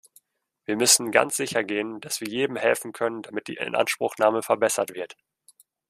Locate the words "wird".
4.95-5.15